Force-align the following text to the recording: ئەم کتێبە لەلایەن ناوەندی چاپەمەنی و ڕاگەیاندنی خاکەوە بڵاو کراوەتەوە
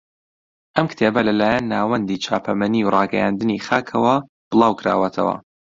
ئەم 0.75 0.85
کتێبە 0.91 1.21
لەلایەن 1.27 1.65
ناوەندی 1.73 2.21
چاپەمەنی 2.25 2.81
و 2.85 2.93
ڕاگەیاندنی 2.95 3.63
خاکەوە 3.67 4.15
بڵاو 4.49 4.77
کراوەتەوە 4.79 5.35